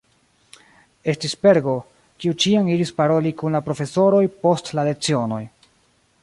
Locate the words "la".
3.59-3.63, 4.81-4.87